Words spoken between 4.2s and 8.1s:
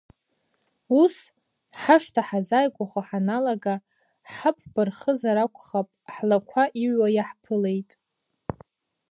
ҳаԥба рхызар акәхап ҳлақәа иҩуа иаҳԥылеит.